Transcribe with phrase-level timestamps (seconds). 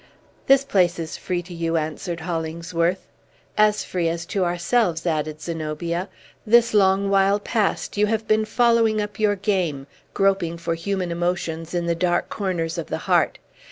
[0.47, 3.05] "This place is free to you," answered Hollingsworth.
[3.55, 6.09] "As free as to ourselves," added Zenobia.
[6.43, 9.85] "This long while past, you have been following up your game,
[10.15, 13.37] groping for human emotions in the dark corners of the heart.